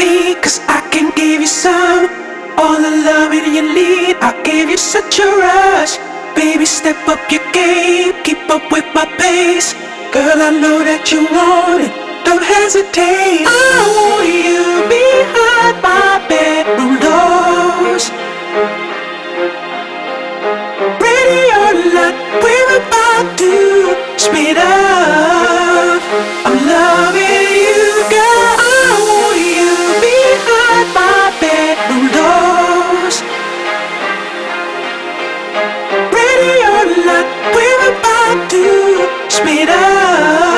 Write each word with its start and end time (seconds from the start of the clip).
me, 0.00 0.34
cause 0.42 0.58
I 0.66 0.80
can 0.92 1.12
give 1.14 1.40
you 1.44 1.52
some. 1.64 2.08
All 2.56 2.78
the 2.86 2.92
loving 3.08 3.52
you 3.56 3.64
need, 3.80 4.16
I 4.20 4.32
gave 4.42 4.68
you 4.72 4.80
such 4.94 5.20
a 5.20 5.28
rush. 5.44 5.94
Baby, 6.34 6.64
step 6.64 7.00
up 7.08 7.20
your 7.30 7.44
game, 7.52 8.12
keep 8.24 8.42
up 8.48 8.64
with 8.72 8.88
my 8.94 9.06
pace. 9.20 9.72
Girl, 10.14 10.40
I 10.48 10.50
know 10.62 10.78
that 10.88 11.12
you 11.12 11.20
want 11.36 11.84
it, 11.86 11.92
don't 12.24 12.42
hesitate. 12.42 13.44
I 13.46 13.80
want 13.96 14.28
you 14.48 14.79
not 36.86 37.26
we're 37.54 37.92
about 37.92 38.50
to 38.50 39.30
speed 39.30 39.68
up. 39.68 40.49